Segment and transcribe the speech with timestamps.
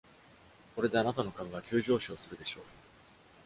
[0.75, 2.63] これであなたの株は急上昇するでしょう。